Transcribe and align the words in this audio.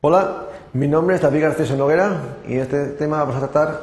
Hola, 0.00 0.44
mi 0.74 0.86
nombre 0.86 1.16
es 1.16 1.22
David 1.22 1.42
García 1.42 1.74
Noguera 1.74 2.36
y 2.46 2.52
en 2.52 2.60
este 2.60 2.86
tema 2.90 3.18
vamos 3.18 3.34
a 3.34 3.40
tratar 3.40 3.80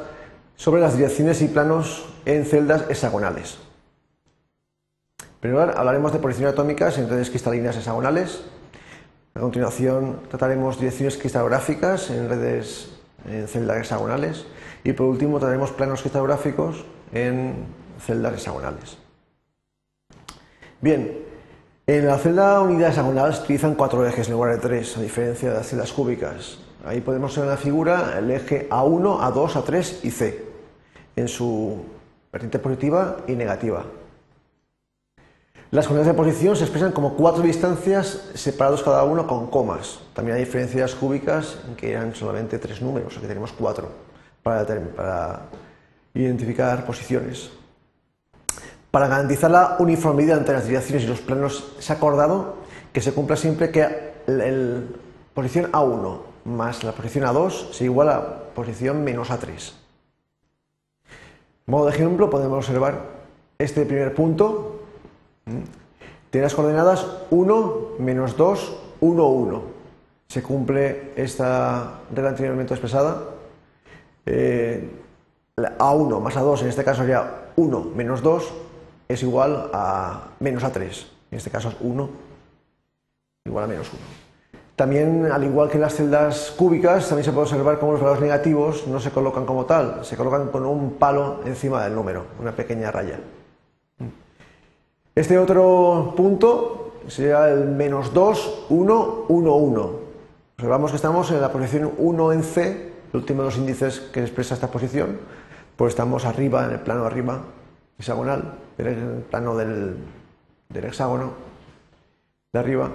sobre 0.56 0.80
las 0.80 0.96
direcciones 0.96 1.42
y 1.42 1.48
planos 1.48 2.08
en 2.24 2.46
celdas 2.46 2.88
hexagonales. 2.88 3.58
Primero 5.40 5.76
hablaremos 5.76 6.14
de 6.14 6.18
posiciones 6.18 6.54
atómicas 6.54 6.96
en 6.96 7.10
redes 7.10 7.28
cristalinas 7.28 7.76
hexagonales. 7.76 8.44
A 9.34 9.40
continuación 9.40 10.20
trataremos 10.30 10.78
direcciones 10.80 11.18
cristalográficas 11.18 12.08
en 12.08 12.30
redes 12.30 12.92
en 13.28 13.46
celdas 13.46 13.76
hexagonales. 13.76 14.46
Y 14.84 14.94
por 14.94 15.08
último 15.08 15.38
trataremos 15.38 15.72
planos 15.72 16.00
cristalográficos 16.00 16.86
en 17.12 17.56
celdas 18.00 18.32
hexagonales. 18.32 18.96
Bien, 20.80 21.26
en 21.88 22.06
la 22.06 22.18
celda 22.18 22.60
unidad 22.60 22.90
hexagonal 22.90 23.32
se 23.32 23.42
utilizan 23.42 23.76
cuatro 23.76 24.04
ejes 24.04 24.26
en 24.26 24.34
lugar 24.34 24.52
de 24.54 24.58
tres, 24.58 24.96
a 24.96 25.00
diferencia 25.00 25.50
de 25.50 25.56
las 25.56 25.68
celdas 25.68 25.92
cúbicas. 25.92 26.58
Ahí 26.84 27.00
podemos 27.00 27.34
ver 27.36 27.44
en 27.44 27.50
la 27.50 27.56
figura 27.56 28.18
el 28.18 28.30
eje 28.30 28.68
A1, 28.68 29.20
A2, 29.20 29.52
A3 29.52 30.04
y 30.04 30.10
C, 30.10 30.44
en 31.14 31.28
su 31.28 31.84
vertiente 32.32 32.58
positiva 32.58 33.18
y 33.28 33.32
negativa. 33.32 33.84
Las 35.70 35.86
unidades 35.86 36.08
de 36.08 36.14
posición 36.14 36.56
se 36.56 36.64
expresan 36.64 36.92
como 36.92 37.14
cuatro 37.14 37.42
distancias 37.42 38.30
separados 38.34 38.82
cada 38.82 39.04
uno 39.04 39.26
con 39.26 39.48
comas. 39.48 40.00
También 40.12 40.36
hay 40.36 40.44
diferencias 40.44 40.94
cúbicas 40.94 41.58
en 41.68 41.76
que 41.76 41.92
eran 41.92 42.14
solamente 42.14 42.58
tres 42.58 42.82
números, 42.82 43.16
aquí 43.16 43.26
tenemos 43.26 43.52
cuatro 43.52 43.90
para 44.42 45.42
identificar 46.14 46.84
posiciones. 46.84 47.50
Para 48.96 49.08
garantizar 49.08 49.50
la 49.50 49.76
uniformidad 49.78 50.38
entre 50.38 50.54
las 50.54 50.66
direcciones 50.66 51.04
y 51.04 51.06
los 51.06 51.20
planos, 51.20 51.74
se 51.80 51.92
ha 51.92 51.96
acordado 51.96 52.54
que 52.94 53.02
se 53.02 53.12
cumpla 53.12 53.36
siempre 53.36 53.70
que 53.70 53.86
la 54.26 54.80
posición 55.34 55.70
A1 55.70 56.20
más 56.46 56.82
la 56.82 56.92
posición 56.92 57.26
A2 57.26 57.72
se 57.72 57.84
iguala 57.84 58.16
a 58.16 58.54
posición 58.54 59.04
menos 59.04 59.28
A3. 59.30 59.74
Modo 61.66 61.84
de 61.84 61.92
ejemplo, 61.92 62.30
podemos 62.30 62.56
observar 62.56 63.02
este 63.58 63.84
primer 63.84 64.14
punto. 64.14 64.80
Tiene 66.30 66.46
las 66.46 66.54
coordenadas 66.54 67.06
1, 67.28 67.96
menos 67.98 68.34
2, 68.34 68.76
1, 69.00 69.26
1. 69.26 69.62
Se 70.28 70.42
cumple 70.42 71.12
esta 71.16 72.00
regla 72.14 72.30
anteriormente 72.30 72.72
expresada. 72.72 73.24
Eh, 74.24 74.88
A1 75.54 76.18
más 76.18 76.34
A2 76.34 76.62
en 76.62 76.68
este 76.68 76.82
caso 76.82 77.02
sería 77.02 77.52
1 77.56 77.90
menos 77.94 78.22
2 78.22 78.62
es 79.08 79.22
igual 79.22 79.70
a 79.72 80.28
menos 80.40 80.64
a 80.64 80.72
3. 80.72 81.06
En 81.30 81.38
este 81.38 81.50
caso 81.50 81.68
es 81.68 81.76
1 81.80 82.26
igual 83.46 83.64
a 83.64 83.66
menos 83.68 83.88
1. 83.92 84.00
También, 84.76 85.32
al 85.32 85.42
igual 85.42 85.70
que 85.70 85.76
en 85.76 85.80
las 85.80 85.94
celdas 85.94 86.52
cúbicas, 86.54 87.08
también 87.08 87.24
se 87.24 87.32
puede 87.32 87.44
observar 87.44 87.78
cómo 87.78 87.92
los 87.92 88.00
valores 88.02 88.22
negativos 88.22 88.86
no 88.86 89.00
se 89.00 89.10
colocan 89.10 89.46
como 89.46 89.64
tal, 89.64 90.04
se 90.04 90.18
colocan 90.18 90.48
con 90.48 90.66
un 90.66 90.94
palo 90.94 91.40
encima 91.46 91.82
del 91.82 91.94
número, 91.94 92.26
una 92.38 92.52
pequeña 92.54 92.90
raya. 92.90 93.18
Este 95.14 95.38
otro 95.38 96.12
punto 96.14 96.92
sería 97.08 97.48
el 97.48 97.68
menos 97.68 98.12
2, 98.12 98.66
1, 98.68 99.24
1, 99.28 99.54
1. 99.54 99.90
Observamos 100.58 100.90
que 100.90 100.96
estamos 100.96 101.30
en 101.30 101.40
la 101.40 101.50
posición 101.50 101.92
1 101.96 102.32
en 102.34 102.42
C, 102.42 102.92
el 103.12 103.16
último 103.20 103.42
de 103.42 103.46
los 103.46 103.56
índices 103.56 104.00
que 104.00 104.20
expresa 104.20 104.54
esta 104.54 104.70
posición, 104.70 105.18
pues 105.76 105.92
estamos 105.94 106.26
arriba, 106.26 106.66
en 106.66 106.72
el 106.72 106.80
plano 106.80 107.06
arriba, 107.06 107.40
hexagonal, 107.98 108.54
el 108.78 109.24
plano 109.30 109.56
del, 109.56 109.96
hexágono 110.74 111.32
de 112.52 112.58
arriba, 112.58 112.90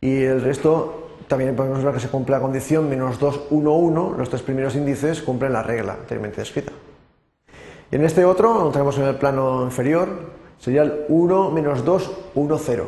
y 0.00 0.22
el 0.22 0.42
resto 0.42 1.16
también 1.28 1.54
podemos 1.54 1.82
ver 1.82 1.94
que 1.94 2.00
se 2.00 2.08
cumple 2.08 2.34
la 2.34 2.42
condición 2.42 2.88
menos 2.88 3.18
2, 3.18 3.46
1, 3.50 3.72
1, 3.72 4.14
los 4.18 4.28
tres 4.28 4.42
primeros 4.42 4.74
índices 4.74 5.22
cumplen 5.22 5.52
la 5.52 5.62
regla 5.62 5.94
anteriormente 5.94 6.40
descrita. 6.40 6.72
Y 7.90 7.96
en 7.96 8.04
este 8.04 8.24
otro, 8.24 8.64
lo 8.64 8.70
tenemos 8.70 8.98
en 8.98 9.04
el 9.04 9.16
plano 9.16 9.62
inferior, 9.64 10.08
sería 10.58 10.82
el 10.82 11.04
1 11.08 11.50
menos 11.50 11.84
2, 11.84 12.12
1, 12.34 12.58
0. 12.58 12.86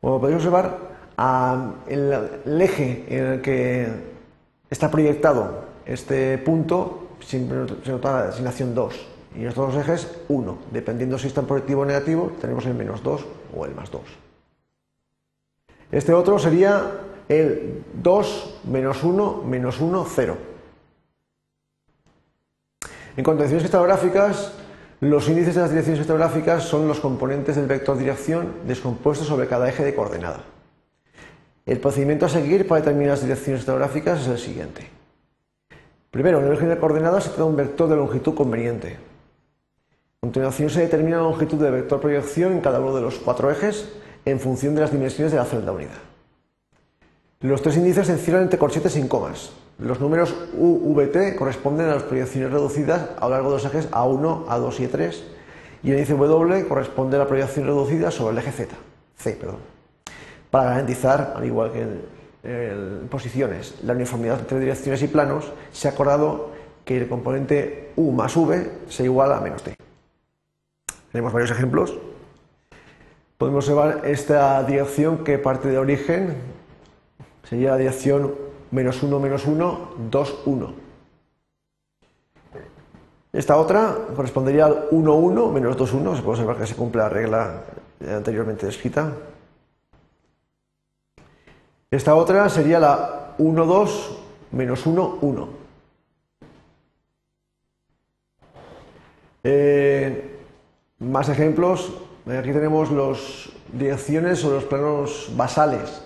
Como 0.00 0.20
podéis 0.20 0.36
observar, 0.36 0.78
el, 1.88 2.60
eje 2.60 3.04
en 3.08 3.26
el 3.26 3.40
que 3.40 3.88
está 4.70 4.90
proyectado 4.90 5.64
este 5.84 6.38
punto 6.38 7.08
se 7.20 7.40
nota 7.40 8.12
la 8.12 8.26
designación 8.26 8.74
2 8.74 9.17
y 9.36 9.44
estos 9.44 9.74
dos 9.74 9.82
ejes 9.82 10.08
1. 10.28 10.58
Dependiendo 10.70 11.18
si 11.18 11.28
está 11.28 11.40
en 11.40 11.46
positivo 11.46 11.82
o 11.82 11.84
negativo, 11.84 12.32
tenemos 12.40 12.66
el 12.66 12.74
menos 12.74 13.02
2 13.02 13.26
o 13.56 13.64
el 13.64 13.74
más 13.74 13.90
2. 13.90 14.02
Este 15.90 16.12
otro 16.12 16.38
sería 16.38 17.00
el 17.28 17.84
2 17.94 18.60
menos 18.64 19.02
1 19.02 19.42
menos 19.44 19.80
1, 19.80 20.06
0. 20.08 20.36
En 23.16 23.24
cuanto 23.24 23.42
a 23.42 23.46
direcciones 23.46 23.62
cristográficas, 23.62 24.52
los 25.00 25.28
índices 25.28 25.54
de 25.54 25.60
las 25.60 25.70
direcciones 25.70 26.00
cristográficas 26.00 26.64
son 26.64 26.88
los 26.88 27.00
componentes 27.00 27.56
del 27.56 27.66
vector 27.66 27.96
dirección 27.96 28.52
descompuestos 28.66 29.26
sobre 29.26 29.48
cada 29.48 29.68
eje 29.68 29.84
de 29.84 29.94
coordenada. 29.94 30.44
El 31.66 31.80
procedimiento 31.80 32.26
a 32.26 32.28
seguir 32.28 32.66
para 32.66 32.80
determinar 32.80 33.10
las 33.10 33.22
direcciones 33.22 33.60
cristográficas 33.60 34.22
es 34.22 34.28
el 34.28 34.38
siguiente. 34.38 34.88
Primero, 36.10 36.40
en 36.40 36.46
el 36.46 36.54
eje 36.54 36.66
de 36.66 36.78
coordenadas 36.78 37.24
se 37.24 37.30
trata 37.30 37.44
un 37.44 37.56
vector 37.56 37.88
de 37.88 37.96
longitud 37.96 38.34
conveniente. 38.34 38.96
A 40.20 40.26
continuación 40.26 40.68
se 40.68 40.80
determina 40.80 41.18
la 41.18 41.22
longitud 41.22 41.62
de 41.62 41.70
vector 41.70 42.00
proyección 42.00 42.52
en 42.54 42.60
cada 42.60 42.80
uno 42.80 42.92
de 42.92 43.02
los 43.02 43.20
cuatro 43.20 43.52
ejes 43.52 43.88
en 44.24 44.40
función 44.40 44.74
de 44.74 44.80
las 44.80 44.90
dimensiones 44.90 45.30
de 45.30 45.38
la 45.38 45.44
celda 45.44 45.70
unidad. 45.70 45.92
Los 47.38 47.62
tres 47.62 47.76
índices 47.76 48.08
se 48.08 48.14
encierran 48.14 48.42
entre 48.42 48.58
corchetes 48.58 48.94
sin 48.94 49.06
comas. 49.06 49.52
Los 49.78 50.00
números 50.00 50.34
U, 50.58 50.92
V, 50.92 51.06
T 51.06 51.36
corresponden 51.36 51.86
a 51.86 51.94
las 51.94 52.02
proyecciones 52.02 52.50
reducidas 52.50 53.10
a 53.16 53.26
lo 53.26 53.30
largo 53.30 53.50
de 53.50 53.56
los 53.58 53.64
ejes 53.66 53.88
A1, 53.92 54.46
A2 54.46 54.80
y 54.80 54.86
A3 54.88 55.14
y 55.84 55.90
el 55.92 55.98
índice 55.98 56.14
W 56.14 56.66
corresponde 56.66 57.14
a 57.14 57.20
la 57.20 57.28
proyección 57.28 57.66
reducida 57.66 58.10
sobre 58.10 58.32
el 58.32 58.38
eje 58.38 58.50
Z, 58.50 58.74
C. 59.14 59.36
Perdón. 59.36 59.60
Para 60.50 60.70
garantizar, 60.70 61.34
al 61.36 61.44
igual 61.44 61.70
que 61.70 61.82
en, 62.42 63.08
posiciones, 63.08 63.76
la 63.84 63.92
uniformidad 63.92 64.40
entre 64.40 64.58
direcciones 64.58 65.00
y 65.00 65.06
planos, 65.06 65.52
se 65.70 65.86
ha 65.86 65.92
acordado 65.92 66.50
que 66.84 66.98
el 66.98 67.08
componente 67.08 67.92
U 67.94 68.10
más 68.10 68.36
V 68.36 68.68
se 68.88 69.04
iguala 69.04 69.38
a 69.38 69.40
menos 69.40 69.62
T. 69.62 69.77
Tenemos 71.12 71.32
varios 71.32 71.50
ejemplos. 71.50 71.96
Podemos 73.38 73.64
observar 73.68 74.06
esta 74.06 74.62
dirección 74.64 75.24
que 75.24 75.38
parte 75.38 75.68
de 75.68 75.78
origen, 75.78 76.36
sería 77.44 77.70
la 77.70 77.76
dirección 77.76 78.34
menos 78.70 79.02
1, 79.02 79.20
menos 79.20 79.46
1, 79.46 79.94
2, 80.10 80.38
1. 80.46 80.74
Esta 83.32 83.56
otra 83.56 83.96
correspondería 84.16 84.66
al 84.66 84.88
1, 84.90 85.14
1, 85.14 85.52
menos 85.52 85.76
2, 85.76 85.92
1. 85.92 86.16
Se 86.16 86.22
puede 86.22 86.32
observar 86.32 86.56
que 86.56 86.66
se 86.66 86.74
cumple 86.74 87.02
la 87.02 87.08
regla 87.08 87.62
anteriormente 88.00 88.66
descrita. 88.66 89.12
Esta 91.90 92.14
otra 92.16 92.48
sería 92.48 92.78
la 92.78 93.34
1, 93.38 93.66
2, 93.66 94.18
menos 94.52 94.84
1, 94.86 95.18
1. 95.20 95.48
Eh, 99.44 99.87
más 101.18 101.28
ejemplos. 101.30 101.92
Aquí 102.26 102.52
tenemos 102.52 102.92
las 102.92 103.48
direcciones 103.72 104.44
o 104.44 104.52
los 104.52 104.62
planos 104.62 105.28
basales 105.34 106.00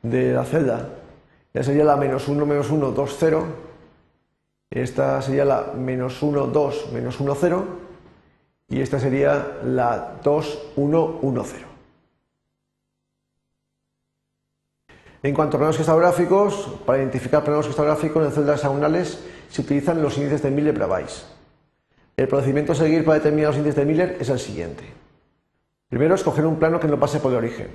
de 0.00 0.32
la 0.32 0.44
celda. 0.44 0.90
Ya 1.52 1.64
sería 1.64 1.82
la 1.82 1.96
menos 1.96 2.28
1, 2.28 2.46
menos 2.46 2.70
1, 2.70 2.92
2, 2.92 3.16
0. 3.18 3.46
Esta 4.70 5.20
sería 5.22 5.44
la 5.44 5.72
menos 5.76 6.22
1, 6.22 6.46
2, 6.46 6.92
menos 6.92 7.18
1, 7.18 7.34
0. 7.34 7.64
Y 8.68 8.80
esta 8.80 9.00
sería 9.00 9.58
la 9.64 10.20
2, 10.22 10.58
1, 10.76 11.18
1, 11.22 11.44
0. 11.44 11.66
En 15.24 15.34
cuanto 15.34 15.56
a 15.56 15.58
planos 15.58 15.76
cristográficos, 15.76 16.78
para 16.86 16.98
identificar 16.98 17.42
planos 17.42 17.66
cristográficos 17.66 18.24
en 18.24 18.30
celdas 18.30 18.60
hexagonales 18.60 19.18
se 19.48 19.62
utilizan 19.62 20.00
los 20.00 20.16
índices 20.16 20.42
de 20.42 20.52
Miller-Bravais. 20.52 21.33
El 22.16 22.28
procedimiento 22.28 22.72
a 22.72 22.76
seguir 22.76 23.04
para 23.04 23.18
determinar 23.18 23.48
los 23.48 23.56
índices 23.56 23.76
de 23.76 23.84
Miller 23.84 24.16
es 24.20 24.28
el 24.28 24.38
siguiente. 24.38 24.84
Primero, 25.88 26.14
escoger 26.14 26.46
un 26.46 26.56
plano 26.56 26.78
que 26.78 26.86
no 26.86 26.98
pase 26.98 27.18
por 27.18 27.32
el 27.32 27.38
origen. 27.38 27.68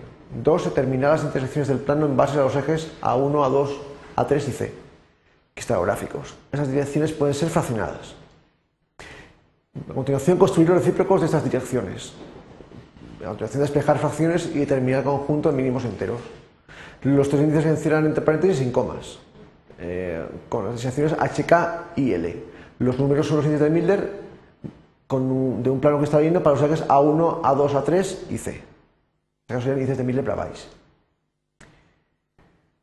Dos, 0.44 0.64
determinar 0.64 1.12
las 1.12 1.24
intersecciones 1.24 1.68
del 1.68 1.80
plano 1.80 2.06
en 2.06 2.16
base 2.16 2.40
a 2.40 2.44
los 2.44 2.56
ejes 2.56 2.92
A1, 3.02 3.34
A2, 3.34 3.70
A3 4.16 4.36
y 4.38 4.52
C, 4.52 4.74
cristográficos. 5.54 6.36
Esas 6.54 6.70
direcciones 6.70 7.12
pueden 7.12 7.36
ser 7.36 7.50
fraccionadas. 7.50 8.16
A 9.90 9.94
continuación, 9.94 10.38
construir 10.38 10.70
los 10.70 10.80
recíprocos 10.80 11.20
de 11.20 11.26
estas 11.26 11.44
direcciones. 11.44 12.14
A 13.22 13.28
continuación, 13.28 13.62
despejar 13.62 14.00
fracciones 14.00 14.50
y 14.54 14.60
determinar 14.60 15.04
conjunto 15.04 15.52
mínimos 15.52 15.84
enteros. 15.84 16.22
Los 17.04 17.28
tres 17.28 17.42
índices 17.42 17.64
se 17.64 17.70
encierran 17.72 18.06
entre 18.06 18.24
paréntesis 18.24 18.58
sin 18.58 18.72
comas, 18.72 19.20
eh, 19.80 20.26
con 20.48 20.66
las 20.66 20.76
intersecciones 20.76 21.14
HK 21.14 21.98
y 21.98 22.14
L. 22.14 22.44
Los 22.80 22.98
números 22.98 23.28
son 23.28 23.38
los 23.38 23.46
índices 23.46 23.70
de 23.70 23.70
Miller 25.10 25.64
de 25.64 25.70
un 25.72 25.80
plano 25.80 25.98
que 25.98 26.06
está 26.06 26.20
viendo 26.20 26.44
para 26.44 26.56
los 26.56 26.64
ejes 26.64 26.88
A1, 26.88 27.42
A2, 27.42 27.84
A3 27.84 28.18
y 28.30 28.38
C. 28.38 28.62
Estos 29.48 29.64
serían 29.64 29.80
índices 29.80 29.98
de 29.98 30.04
Miller-Bravais. 30.04 30.68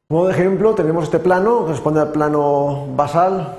Como 0.08 0.28
ejemplo, 0.28 0.75
tenemos 0.75 1.05
este 1.05 1.20
plano, 1.20 1.61
que 1.61 1.67
corresponde 1.67 2.00
al 2.00 2.11
plano 2.11 2.88
basal. 2.96 3.56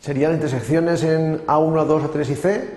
Serían 0.00 0.34
intersecciones 0.34 1.04
en 1.04 1.46
A1, 1.46 1.86
A2, 1.86 2.10
A3 2.10 2.30
y 2.30 2.34
C, 2.34 2.68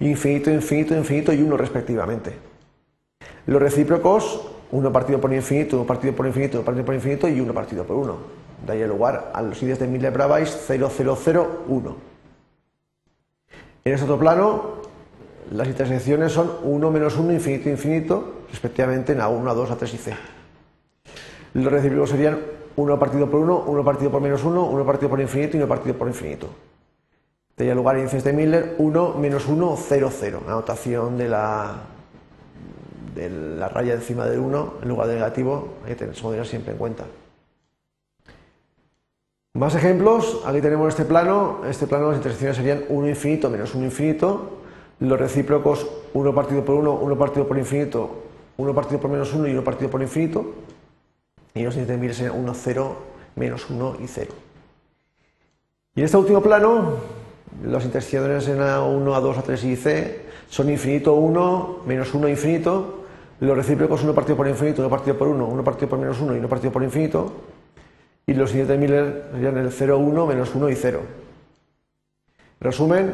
infinito, 0.00 0.50
infinito, 0.50 0.96
infinito 0.96 1.32
y 1.32 1.42
1 1.42 1.56
respectivamente. 1.56 2.34
Los 3.46 3.62
recíprocos, 3.62 4.40
1 4.72 4.92
partido 4.92 5.20
por 5.20 5.32
infinito, 5.32 5.76
1 5.76 5.86
partido 5.86 6.16
por 6.16 6.26
infinito, 6.26 6.58
1 6.58 6.64
partido 6.64 6.84
por 6.84 6.94
infinito 6.96 7.28
y 7.28 7.40
1 7.40 7.54
partido 7.54 7.84
por 7.84 7.96
1. 7.96 8.16
De 8.66 8.72
ahí 8.72 8.80
el 8.80 8.88
lugar 8.88 9.30
a 9.32 9.40
los 9.40 9.62
índices 9.62 9.78
de 9.78 9.86
Miller-Bravais 9.86 10.66
0001. 10.66 12.13
En 13.86 13.92
este 13.92 14.04
otro 14.04 14.18
plano, 14.18 14.62
las 15.52 15.68
intersecciones 15.68 16.32
son 16.32 16.50
1 16.62 16.90
menos 16.90 17.18
1, 17.18 17.34
infinito, 17.34 17.68
infinito, 17.68 18.32
respectivamente 18.50 19.12
en 19.12 19.18
A1, 19.18 19.42
A2, 19.42 19.76
A3 19.76 19.92
y 19.92 19.98
C. 19.98 20.16
Los 21.52 21.70
recíprocos 21.70 22.08
serían 22.08 22.38
1 22.76 22.98
partido 22.98 23.30
por 23.30 23.40
1, 23.40 23.64
1 23.66 23.84
partido 23.84 24.10
por 24.10 24.22
menos 24.22 24.42
1, 24.42 24.70
1 24.70 24.86
partido 24.86 25.10
por 25.10 25.20
infinito 25.20 25.58
y 25.58 25.60
1 25.60 25.68
partido 25.68 25.98
por 25.98 26.08
infinito. 26.08 26.48
Tendría 27.54 27.74
lugar 27.74 27.98
índices 27.98 28.24
de 28.24 28.32
Miller 28.32 28.74
1 28.78 29.14
menos 29.18 29.46
1, 29.46 29.76
0, 29.78 30.10
0. 30.10 30.40
Anotación 30.46 31.18
de 31.18 31.28
la, 31.28 31.74
de 33.14 33.28
la 33.28 33.68
raya 33.68 33.92
encima 33.92 34.24
del 34.24 34.40
1 34.40 34.74
en 34.80 34.88
lugar 34.88 35.08
de 35.08 35.14
negativo, 35.16 35.74
hay 35.82 35.94
que 35.94 36.06
tener, 36.06 36.46
siempre 36.46 36.72
en 36.72 36.78
cuenta. 36.78 37.04
Más 39.56 39.76
ejemplos, 39.76 40.40
aquí 40.44 40.60
tenemos 40.60 40.88
este 40.88 41.04
plano, 41.04 41.60
este 41.70 41.86
plano 41.86 42.08
las 42.08 42.16
intersecciones 42.16 42.56
serían 42.56 42.82
1 42.88 43.08
infinito 43.08 43.48
menos 43.48 43.72
1 43.72 43.84
infinito, 43.84 44.50
los 44.98 45.16
recíprocos 45.16 45.86
1 46.12 46.34
partido 46.34 46.64
por 46.64 46.74
1, 46.74 46.92
1 46.92 47.16
partido 47.16 47.46
por 47.46 47.56
infinito, 47.56 48.10
1 48.56 48.74
partido 48.74 49.00
por 49.00 49.12
menos 49.12 49.32
1 49.32 49.46
y 49.46 49.52
1 49.52 49.62
partido 49.62 49.88
por 49.88 50.02
infinito, 50.02 50.54
y 51.54 51.62
los 51.62 51.76
Miller 51.76 52.16
serían 52.16 52.36
1, 52.36 52.52
0, 52.52 52.96
menos 53.36 53.70
1 53.70 53.96
y 54.02 54.08
0. 54.08 54.32
Y 55.94 56.00
en 56.00 56.06
este 56.06 56.16
último 56.16 56.40
plano, 56.40 56.94
las 57.64 57.84
intersecciones 57.84 58.48
en 58.48 58.58
A1, 58.58 59.04
A2, 59.04 59.36
A3 59.36 59.64
y 59.66 59.76
C 59.76 60.20
son 60.48 60.68
infinito 60.68 61.14
1, 61.14 61.82
menos 61.86 62.12
1 62.12 62.28
infinito, 62.28 63.04
los 63.38 63.56
recíprocos 63.56 64.02
1 64.02 64.12
partido 64.16 64.36
por 64.36 64.48
infinito, 64.48 64.82
1 64.82 64.90
partido 64.90 65.16
por 65.16 65.28
1, 65.28 65.46
1 65.46 65.62
partido 65.62 65.88
por 65.90 66.00
menos 66.00 66.20
1 66.20 66.34
y 66.34 66.38
1 66.40 66.48
partido 66.48 66.72
por 66.72 66.82
infinito, 66.82 67.32
y 68.26 68.34
los 68.34 68.50
siguientes 68.50 68.78
de 68.78 68.86
Miller 68.86 69.24
serían 69.32 69.58
el 69.58 69.70
0, 69.70 69.98
1, 69.98 70.26
menos 70.26 70.54
1 70.54 70.68
y 70.70 70.74
0. 70.74 71.00
Resumen, 72.60 73.12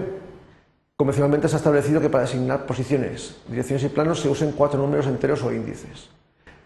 convencionalmente 0.96 1.48
se 1.48 1.56
ha 1.56 1.58
establecido 1.58 2.00
que 2.00 2.08
para 2.08 2.24
asignar 2.24 2.66
posiciones, 2.66 3.36
direcciones 3.48 3.84
y 3.84 3.88
planos 3.88 4.20
se 4.20 4.28
usen 4.28 4.52
cuatro 4.52 4.80
números 4.80 5.06
enteros 5.06 5.42
o 5.42 5.52
índices. 5.52 6.10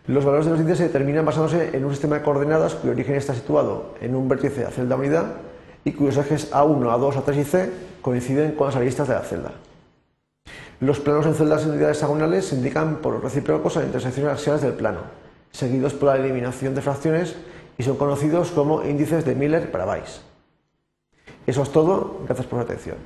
Los 0.07 0.25
valores 0.25 0.45
de 0.45 0.53
los 0.53 0.61
índices 0.61 0.79
se 0.79 0.85
determinan 0.89 1.25
basándose 1.25 1.75
en 1.75 1.85
un 1.85 1.93
sistema 1.93 2.17
de 2.19 2.23
coordenadas 2.23 2.75
cuyo 2.75 2.93
origen 2.93 3.15
está 3.15 3.35
situado 3.35 3.95
en 4.03 4.15
un 4.15 4.29
vértice 4.29 4.57
de 4.59 4.65
la 4.65 4.71
celda 4.71 4.97
unidad 4.97 5.25
y 5.83 5.93
cuyos 5.93 6.19
ejes 6.19 6.53
A1, 6.53 6.83
A2, 6.83 7.25
A3 7.25 7.41
y 7.41 7.45
C 7.45 7.71
coinciden 8.03 8.53
con 8.53 8.67
las 8.67 8.77
aristas 8.77 9.09
de 9.09 9.15
la 9.15 9.23
celda. 9.23 9.53
Los 10.81 11.01
planos 11.01 11.25
en 11.25 11.35
celdas 11.35 11.63
en 11.63 11.71
unidades 11.71 11.97
hexagonales 11.97 12.45
se 12.45 12.57
indican 12.57 12.97
por 12.97 13.15
los 13.15 13.23
recíprocos 13.23 13.77
a 13.77 13.81
las 13.81 13.87
intersecciones 13.87 14.33
axiales 14.33 14.61
del 14.61 14.75
plano, 14.75 15.01
seguidos 15.53 15.95
por 15.95 16.11
la 16.11 16.17
eliminación 16.17 16.75
de 16.75 16.83
fracciones 16.83 17.37
y 17.79 17.83
son 17.83 17.97
conocidos 17.97 18.51
como 18.51 18.85
índices 18.85 19.25
de 19.25 19.35
Miller 19.35 19.71
para 19.71 19.87
Weiss. 19.87 20.23
Eso 21.47 21.63
es 21.63 21.71
todo, 21.71 22.21
gracias 22.25 22.47
por 22.47 22.59
su 22.59 22.65
atención. 22.65 22.97